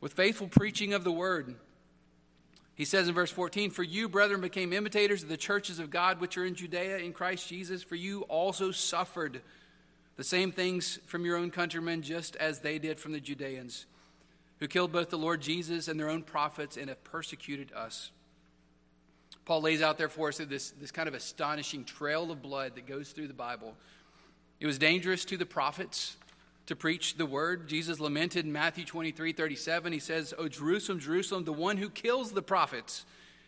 [0.00, 1.54] with faithful preaching of the word.
[2.74, 6.20] He says in verse 14, For you, brethren, became imitators of the churches of God
[6.20, 9.40] which are in Judea in Christ Jesus, for you also suffered
[10.16, 13.86] the same things from your own countrymen, just as they did from the Judeans,
[14.60, 18.12] who killed both the Lord Jesus and their own prophets and have persecuted us.
[19.44, 22.86] Paul lays out there for us this, this kind of astonishing trail of blood that
[22.86, 23.74] goes through the Bible.
[24.60, 26.16] It was dangerous to the prophets
[26.66, 27.68] to preach the word.
[27.68, 29.92] Jesus lamented in Matthew 23 37.
[29.92, 33.04] He says, O Jerusalem, Jerusalem, the one who kills the prophets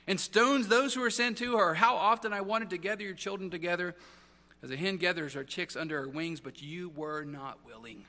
[0.07, 1.75] and stones those who are sent to her.
[1.75, 3.95] How often I wanted to gather your children together
[4.63, 8.05] as a hen gathers her chicks under her wings, but you were not willing.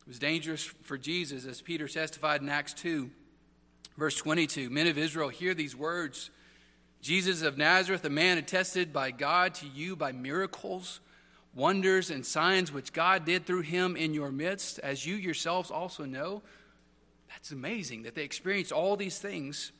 [0.00, 3.10] It was dangerous for Jesus, as Peter testified in Acts 2,
[3.96, 4.70] verse 22.
[4.70, 6.30] Men of Israel, hear these words
[7.00, 11.00] Jesus of Nazareth, a man attested by God to you by miracles,
[11.52, 16.04] wonders, and signs which God did through him in your midst, as you yourselves also
[16.04, 16.42] know.
[17.28, 19.72] That's amazing that they experienced all these things.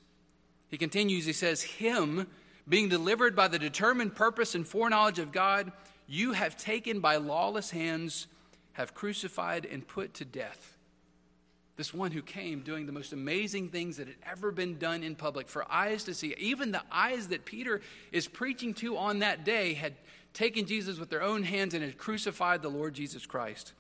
[0.68, 2.26] He continues, he says, Him
[2.68, 5.72] being delivered by the determined purpose and foreknowledge of God,
[6.06, 8.26] you have taken by lawless hands,
[8.72, 10.76] have crucified and put to death.
[11.76, 15.16] This one who came doing the most amazing things that had ever been done in
[15.16, 16.34] public for eyes to see.
[16.38, 17.80] Even the eyes that Peter
[18.12, 19.94] is preaching to on that day had
[20.34, 23.72] taken Jesus with their own hands and had crucified the Lord Jesus Christ.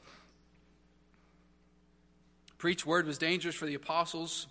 [2.58, 4.46] Preach word was dangerous for the apostles.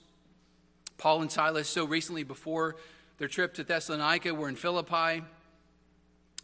[0.98, 2.76] Paul and Silas, so recently before
[3.22, 5.24] their trip to Thessalonica were in Philippi.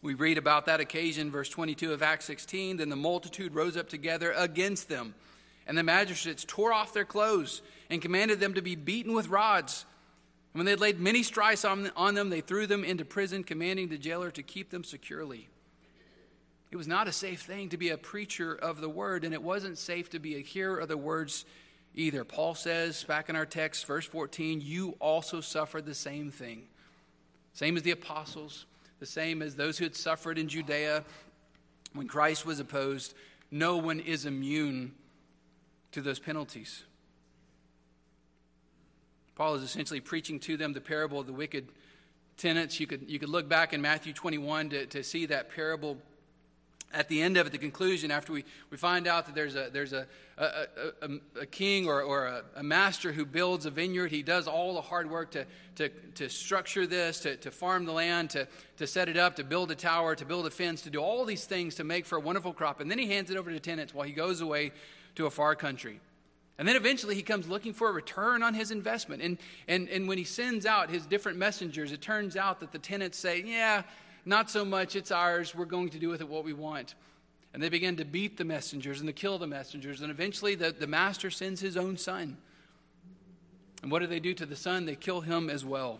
[0.03, 2.77] We read about that occasion, verse 22 of Acts 16.
[2.77, 5.15] Then the multitude rose up together against them,
[5.65, 9.87] and the magistrates tore off their clothes and commanded them to be beaten with rods.
[10.53, 13.43] And when they had laid many stripes on, on them, they threw them into prison,
[13.43, 15.49] commanding the jailer to keep them securely.
[16.69, 19.41] It was not a safe thing to be a preacher of the word, and it
[19.41, 21.43] wasn't safe to be a hearer of the words
[21.97, 22.23] either.
[22.23, 26.63] Paul says back in our text, verse 14, you also suffered the same thing.
[27.53, 28.65] Same as the apostles,
[28.99, 31.03] the same as those who had suffered in Judea
[31.93, 33.15] when Christ was opposed.
[33.49, 34.93] No one is immune
[35.91, 36.83] to those penalties.
[39.35, 41.67] Paul is essentially preaching to them the parable of the wicked
[42.37, 42.79] tenants.
[42.79, 45.97] You could, you could look back in Matthew 21 to, to see that parable
[46.93, 49.69] at the end of it, the conclusion, after we, we find out that there's a,
[49.71, 50.67] there's a, a,
[51.01, 51.09] a,
[51.41, 54.81] a king or, or a, a, master who builds a vineyard, he does all the
[54.81, 55.45] hard work to,
[55.75, 58.47] to, to structure this, to, to farm the land, to,
[58.77, 61.25] to set it up, to build a tower, to build a fence, to do all
[61.25, 62.79] these things to make for a wonderful crop.
[62.79, 64.71] And then he hands it over to tenants while he goes away
[65.15, 65.99] to a far country.
[66.57, 69.21] And then eventually he comes looking for a return on his investment.
[69.21, 72.79] And, and, and when he sends out his different messengers, it turns out that the
[72.79, 73.83] tenants say, Yeah,
[74.27, 75.55] not so much, it's ours.
[75.55, 76.95] We're going to do with it what we want.
[77.53, 80.01] And they begin to beat the messengers and to kill the messengers.
[80.01, 82.37] And eventually, the, the master sends his own son.
[83.81, 84.85] And what do they do to the son?
[84.85, 85.99] They kill him as well.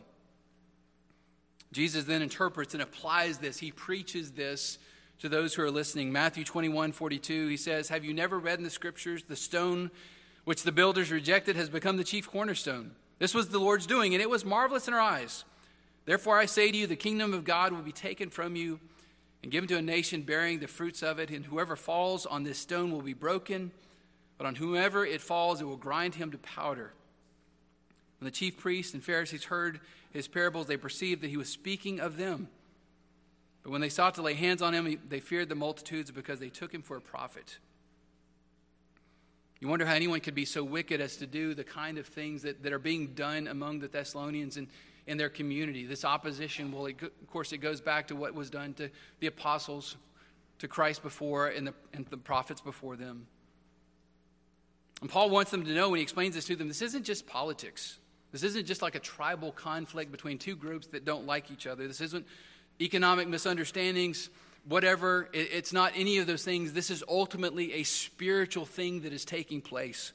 [1.71, 3.59] Jesus then interprets and applies this.
[3.59, 4.77] He preaches this
[5.19, 6.11] to those who are listening.
[6.11, 9.91] Matthew 21 42, he says, Have you never read in the scriptures, the stone
[10.43, 12.91] which the builders rejected has become the chief cornerstone?
[13.19, 15.43] This was the Lord's doing, and it was marvelous in our eyes.
[16.07, 18.79] Therefore, I say to you, the kingdom of God will be taken from you
[19.43, 22.57] and given to a nation bearing the fruits of it, and whoever falls on this
[22.57, 23.71] stone will be broken,
[24.37, 26.93] but on whomever it falls, it will grind him to powder.
[28.19, 31.99] When the chief priests and Pharisees heard his parables, they perceived that he was speaking
[31.99, 32.47] of them.
[33.63, 36.49] But when they sought to lay hands on him, they feared the multitudes because they
[36.49, 37.57] took him for a prophet.
[39.59, 42.43] You wonder how anyone could be so wicked as to do the kind of things
[42.43, 44.55] that, that are being done among the Thessalonians.
[44.55, 44.69] And
[45.07, 45.85] in their community.
[45.85, 48.89] This opposition, well, it, of course, it goes back to what was done to
[49.19, 49.95] the apostles,
[50.59, 53.25] to Christ before, and the, and the prophets before them.
[55.01, 57.25] And Paul wants them to know when he explains this to them this isn't just
[57.25, 57.99] politics.
[58.31, 61.87] This isn't just like a tribal conflict between two groups that don't like each other.
[61.87, 62.25] This isn't
[62.81, 64.29] economic misunderstandings,
[64.67, 65.29] whatever.
[65.33, 66.73] it's not any of those things.
[66.73, 70.11] This is ultimately a spiritual thing that is taking place.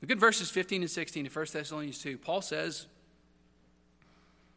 [0.00, 2.18] Look at verses 15 and 16 in 1 Thessalonians 2.
[2.18, 2.86] Paul says,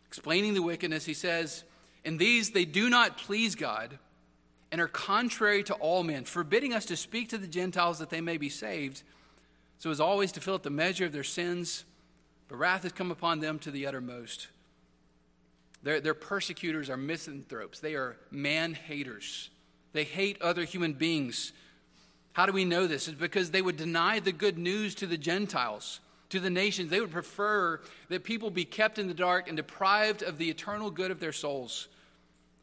[0.09, 1.63] explaining the wickedness, he says,
[2.03, 3.99] In these they do not please God
[4.71, 8.19] and are contrary to all men, forbidding us to speak to the Gentiles that they
[8.19, 9.03] may be saved,
[9.77, 11.85] so as always to fill up the measure of their sins.
[12.47, 14.47] But wrath has come upon them to the uttermost.
[15.83, 19.51] Their, their persecutors are misanthropes, they are man haters.
[19.93, 21.51] They hate other human beings.
[22.33, 23.07] How do we know this?
[23.07, 26.89] It's because they would deny the good news to the Gentiles, to the nations.
[26.89, 30.91] They would prefer that people be kept in the dark and deprived of the eternal
[30.91, 31.87] good of their souls.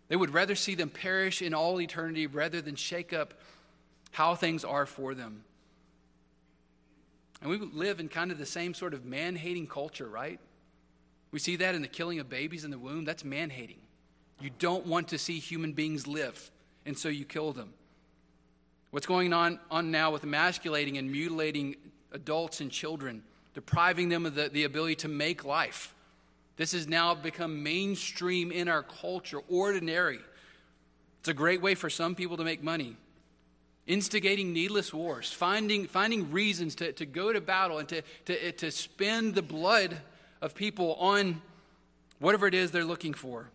[0.09, 3.35] They would rather see them perish in all eternity rather than shake up
[4.13, 5.45] how things are for them.
[7.43, 10.41] And we live in kind of the same sort of man hating culture, right?
[11.33, 13.05] We see that in the killing of babies in the womb.
[13.05, 13.81] That's man hating.
[14.41, 16.51] You don't want to see human beings live,
[16.85, 17.73] and so you kill them.
[18.91, 21.77] What's going on, on now with emasculating and mutilating
[22.13, 23.23] adults and children,
[23.57, 25.95] depriving them of the, the ability to make life.
[26.59, 30.19] This has now become mainstream in our culture, ordinary.
[31.21, 32.97] It's a great way for some people to make money.
[33.87, 38.71] Instigating needless wars, finding, finding reasons to, to go to battle and to, to, to
[38.71, 39.97] spend the blood
[40.43, 41.41] of people on
[42.19, 43.49] whatever it is they're looking for.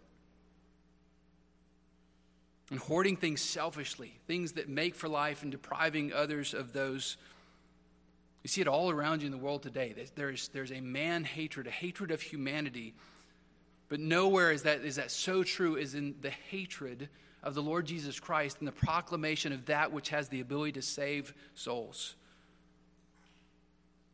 [2.71, 7.17] And hoarding things selfishly, things that make for life, and depriving others of those.
[8.43, 9.93] You see it all around you in the world today.
[10.15, 12.95] There's, there's a man hatred, a hatred of humanity.
[13.87, 17.09] But nowhere is that, is that so true as in the hatred
[17.43, 20.81] of the Lord Jesus Christ and the proclamation of that which has the ability to
[20.81, 22.15] save souls.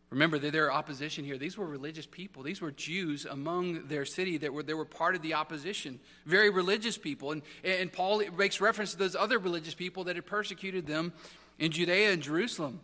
[0.10, 1.38] Remember that there are opposition here.
[1.38, 2.42] These were religious people.
[2.42, 6.00] These were Jews among their city that were, they were part of the opposition.
[6.26, 7.34] Very religious people.
[7.34, 11.12] And, and Paul makes reference to those other religious people that had persecuted them
[11.60, 12.80] in Judea and Jerusalem.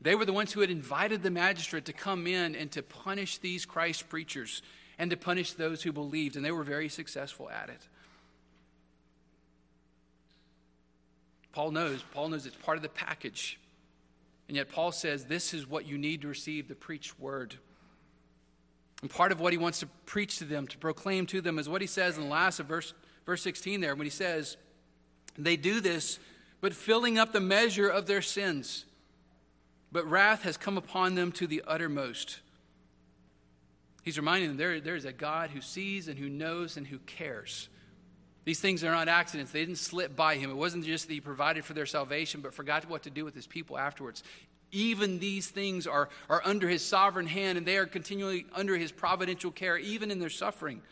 [0.00, 3.38] They were the ones who had invited the magistrate to come in and to punish
[3.38, 4.62] these Christ preachers
[4.98, 6.36] and to punish those who believed.
[6.36, 7.88] And they were very successful at it.
[11.52, 12.02] Paul knows.
[12.12, 13.58] Paul knows it's part of the package.
[14.48, 17.56] And yet, Paul says this is what you need to receive the preached word.
[19.02, 21.68] And part of what he wants to preach to them, to proclaim to them, is
[21.68, 24.56] what he says in the last of verse, verse 16 there, when he says,
[25.36, 26.18] They do this,
[26.60, 28.84] but filling up the measure of their sins.
[29.96, 32.40] But wrath has come upon them to the uttermost.
[34.02, 36.98] He's reminding them there, there is a God who sees and who knows and who
[36.98, 37.70] cares.
[38.44, 39.52] These things are not accidents.
[39.52, 40.50] They didn't slip by him.
[40.50, 43.34] It wasn't just that he provided for their salvation, but forgot what to do with
[43.34, 44.22] his people afterwards.
[44.70, 48.92] Even these things are, are under his sovereign hand, and they are continually under his
[48.92, 50.82] providential care, even in their suffering.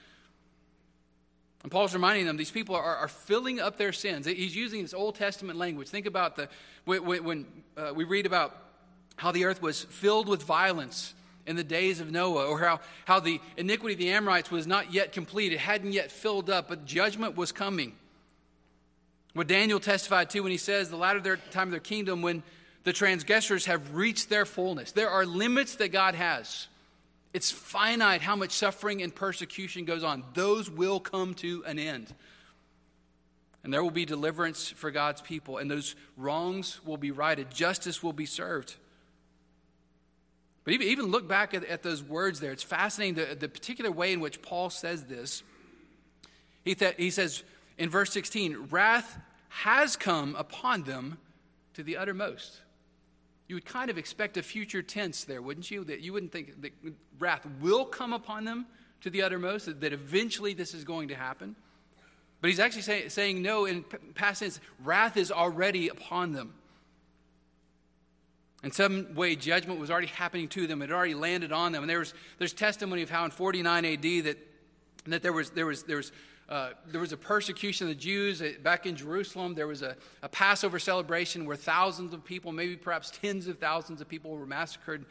[1.62, 4.25] And Paul's reminding them these people are, are filling up their sins.
[4.25, 5.88] He's using this Old Testament language.
[5.88, 6.49] Think about the
[6.87, 8.63] when, when uh, we read about
[9.16, 11.14] how the earth was filled with violence
[11.46, 14.92] in the days of Noah, or how, how the iniquity of the Amorites was not
[14.92, 15.53] yet complete.
[15.53, 17.94] It hadn't yet filled up, but judgment was coming.
[19.35, 22.42] What Daniel testified to when he says, the latter their time of their kingdom, when
[22.85, 24.92] the transgressors have reached their fullness.
[24.92, 26.68] There are limits that God has.
[27.33, 30.22] It's finite how much suffering and persecution goes on.
[30.35, 32.14] Those will come to an end.
[33.64, 37.50] And there will be deliverance for God's people, and those wrongs will be righted.
[37.50, 38.77] Justice will be served.
[40.64, 42.53] But even, even look back at, at those words there.
[42.53, 45.42] It's fascinating the, the particular way in which Paul says this.
[46.64, 47.42] He, th- he says
[47.77, 51.18] in verse 16, wrath has come upon them
[51.74, 52.61] to the uttermost.
[53.46, 55.85] You would kind of expect a future tense there, wouldn't you?
[55.85, 56.72] That you wouldn't think that
[57.18, 58.66] wrath will come upon them
[59.03, 61.55] to the uttermost, that, that eventually this is going to happen.
[62.40, 66.55] But he's actually say, saying no in past tense, wrath is already upon them.
[68.64, 70.81] In some way, judgment was already happening to them.
[70.81, 71.83] It had already landed on them.
[71.83, 74.38] And there was, there's testimony of how in 49 AD that,
[75.07, 76.12] that there, was, there, was, there, was,
[76.48, 79.55] uh, there was a persecution of the Jews back in Jerusalem.
[79.55, 84.00] There was a, a Passover celebration where thousands of people, maybe perhaps tens of thousands
[84.00, 85.05] of people, were massacred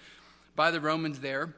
[0.56, 1.54] by the Romans there.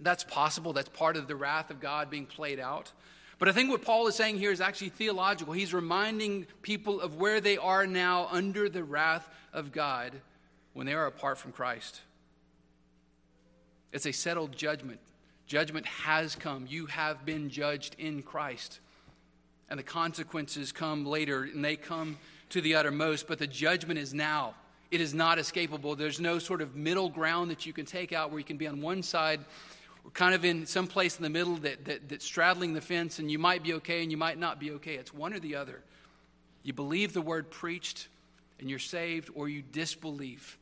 [0.00, 0.72] That's possible.
[0.72, 2.90] That's part of the wrath of God being played out.
[3.38, 5.52] But I think what Paul is saying here is actually theological.
[5.52, 10.20] He's reminding people of where they are now under the wrath of God
[10.76, 12.02] when they are apart from Christ.
[13.94, 15.00] It's a settled judgment.
[15.46, 16.66] Judgment has come.
[16.68, 18.80] You have been judged in Christ.
[19.70, 22.18] And the consequences come later, and they come
[22.50, 24.54] to the uttermost, but the judgment is now.
[24.90, 25.96] It is not escapable.
[25.96, 28.66] There's no sort of middle ground that you can take out where you can be
[28.66, 29.40] on one side
[30.04, 33.18] or kind of in some place in the middle that, that, that's straddling the fence,
[33.18, 34.96] and you might be okay and you might not be okay.
[34.96, 35.80] It's one or the other.
[36.64, 38.08] You believe the word preached
[38.60, 40.58] and you're saved, or you disbelieve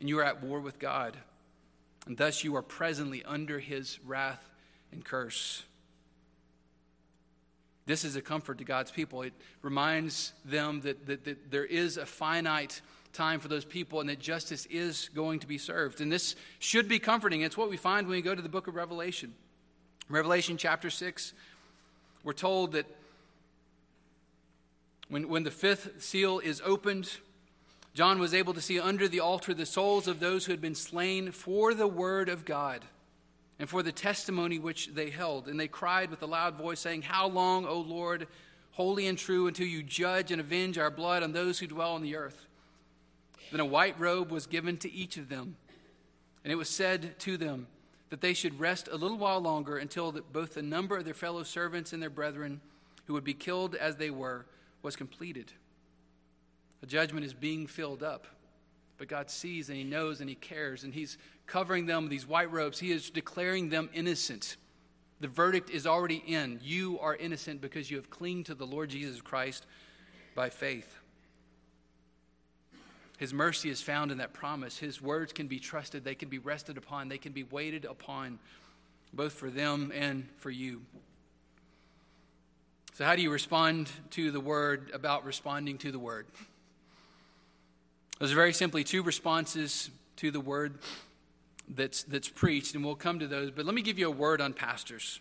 [0.00, 1.16] and you are at war with God.
[2.06, 4.48] And thus you are presently under his wrath
[4.90, 5.64] and curse.
[7.86, 9.22] This is a comfort to God's people.
[9.22, 9.32] It
[9.62, 12.80] reminds them that, that, that there is a finite
[13.12, 16.00] time for those people and that justice is going to be served.
[16.00, 17.42] And this should be comforting.
[17.42, 19.34] It's what we find when we go to the book of Revelation.
[20.08, 21.32] Revelation chapter 6,
[22.24, 22.86] we're told that
[25.08, 27.10] when, when the fifth seal is opened,
[27.94, 30.74] John was able to see under the altar the souls of those who had been
[30.74, 32.84] slain for the word of God
[33.58, 35.46] and for the testimony which they held.
[35.46, 38.26] And they cried with a loud voice, saying, How long, O Lord,
[38.72, 42.02] holy and true, until you judge and avenge our blood on those who dwell on
[42.02, 42.46] the earth?
[43.50, 45.56] Then a white robe was given to each of them,
[46.42, 47.66] and it was said to them
[48.08, 51.42] that they should rest a little while longer until both the number of their fellow
[51.42, 52.62] servants and their brethren,
[53.06, 54.46] who would be killed as they were,
[54.82, 55.52] was completed.
[56.82, 58.26] The judgment is being filled up.
[58.98, 61.16] But God sees and He knows and He cares, and He's
[61.46, 62.78] covering them with these white robes.
[62.78, 64.56] He is declaring them innocent.
[65.20, 66.60] The verdict is already in.
[66.62, 69.66] You are innocent because you have clinged to the Lord Jesus Christ
[70.34, 70.98] by faith.
[73.18, 74.78] His mercy is found in that promise.
[74.78, 78.40] His words can be trusted, they can be rested upon, they can be waited upon,
[79.12, 80.82] both for them and for you.
[82.94, 86.26] So, how do you respond to the word about responding to the word?
[88.22, 90.78] Those are very simply two responses to the word
[91.68, 93.50] that's, that's preached, and we'll come to those.
[93.50, 95.18] But let me give you a word on pastors.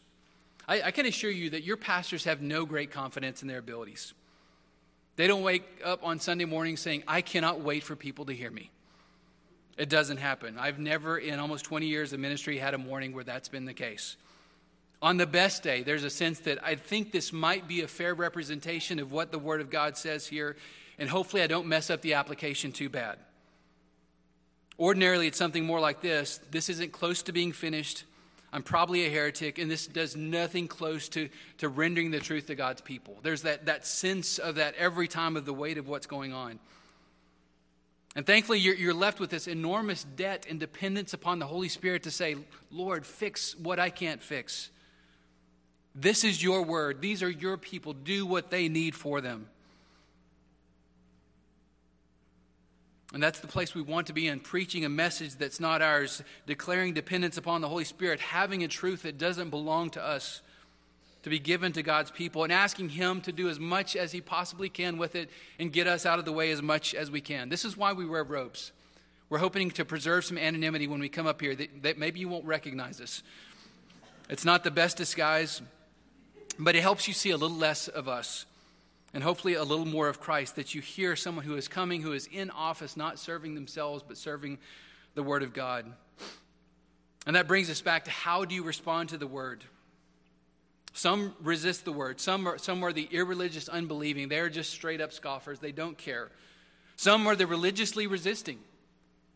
[0.67, 4.13] I, I can assure you that your pastors have no great confidence in their abilities.
[5.15, 8.51] They don't wake up on Sunday morning saying, I cannot wait for people to hear
[8.51, 8.69] me.
[9.79, 10.59] It doesn't happen.
[10.59, 13.73] I've never, in almost 20 years of ministry, had a morning where that's been the
[13.73, 14.15] case.
[15.01, 18.13] On the best day, there's a sense that I think this might be a fair
[18.13, 20.55] representation of what the Word of God says here
[21.01, 23.17] and hopefully I don't mess up the application too bad.
[24.77, 28.03] Ordinarily, it's something more like this this isn't close to being finished.
[28.53, 32.55] I'm probably a heretic, and this does nothing close to, to rendering the truth to
[32.55, 33.17] God's people.
[33.23, 36.59] There's that, that sense of that every time of the weight of what's going on.
[38.15, 42.03] And thankfully, you're, you're left with this enormous debt and dependence upon the Holy Spirit
[42.03, 42.35] to say,
[42.69, 44.69] Lord, fix what I can't fix.
[45.95, 47.01] This is your word.
[47.01, 47.93] These are your people.
[47.93, 49.47] Do what they need for them.
[53.13, 56.23] And that's the place we want to be in, preaching a message that's not ours,
[56.47, 60.41] declaring dependence upon the Holy Spirit, having a truth that doesn't belong to us
[61.23, 64.21] to be given to God's people, and asking Him to do as much as He
[64.21, 67.21] possibly can with it and get us out of the way as much as we
[67.21, 67.49] can.
[67.49, 68.71] This is why we wear robes.
[69.29, 72.27] We're hoping to preserve some anonymity when we come up here, that, that maybe you
[72.27, 73.23] won't recognize us.
[74.29, 75.61] It's not the best disguise,
[76.57, 78.45] but it helps you see a little less of us
[79.13, 82.13] and hopefully a little more of Christ, that you hear someone who is coming, who
[82.13, 84.57] is in office, not serving themselves, but serving
[85.15, 85.85] the Word of God.
[87.27, 89.63] And that brings us back to how do you respond to the Word?
[90.93, 94.29] Some resist the Word, some are, some are the irreligious, unbelieving.
[94.29, 96.29] They're just straight up scoffers, they don't care.
[96.95, 98.59] Some are the religiously resisting.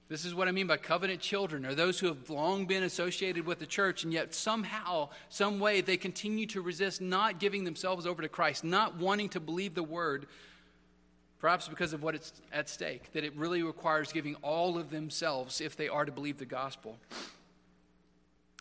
[0.07, 3.45] This is what I mean by covenant children, or those who have long been associated
[3.45, 8.05] with the church, and yet somehow, some way, they continue to resist not giving themselves
[8.05, 10.27] over to Christ, not wanting to believe the word,
[11.39, 15.59] perhaps because of what it's at stake, that it really requires giving all of themselves
[15.59, 16.99] if they are to believe the gospel.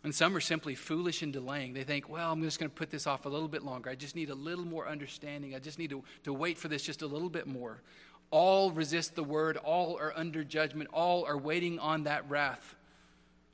[0.03, 1.73] And some are simply foolish and delaying.
[1.73, 3.89] They think, well, I'm just going to put this off a little bit longer.
[3.89, 5.55] I just need a little more understanding.
[5.55, 7.81] I just need to, to wait for this just a little bit more.
[8.35, 12.75] All resist the word, all are under judgment, all are waiting on that wrath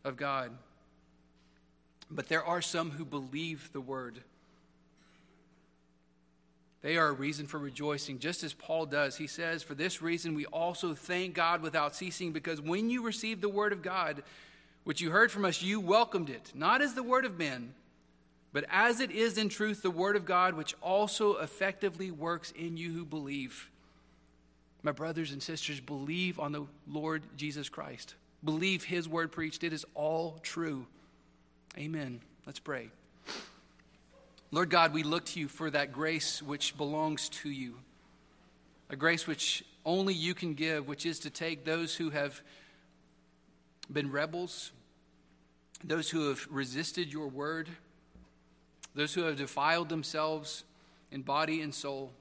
[0.04, 0.50] of God.
[2.10, 4.24] But there are some who believe the word.
[6.82, 9.18] They are a reason for rejoicing, just as Paul does.
[9.18, 13.42] He says, For this reason we also thank God without ceasing, because when you received
[13.42, 14.24] the word of God,
[14.84, 17.76] which you heard from us, you welcomed it, not as the word of men,
[18.52, 22.78] but as it is in truth the word of God, which also effectively works in
[22.78, 23.71] you who believe.
[24.84, 28.16] My brothers and sisters, believe on the Lord Jesus Christ.
[28.44, 29.64] Believe his word preached.
[29.64, 30.88] It is all true.
[31.78, 32.22] Amen.
[32.46, 32.90] Let's pray.
[34.50, 37.76] Lord God, we look to you for that grace which belongs to you,
[38.90, 42.42] a grace which only you can give, which is to take those who have
[43.92, 44.72] been rebels,
[45.84, 47.70] those who have resisted your word,
[48.94, 50.64] those who have defiled themselves
[51.12, 52.12] in body and soul,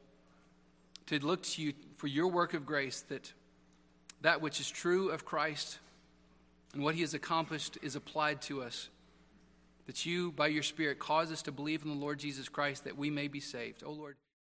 [1.06, 3.30] to look to you for your work of grace that
[4.22, 5.78] that which is true of Christ
[6.72, 8.88] and what he has accomplished is applied to us.
[9.86, 12.96] That you, by your Spirit, cause us to believe in the Lord Jesus Christ that
[12.96, 13.82] we may be saved.
[13.84, 14.16] Oh Lord.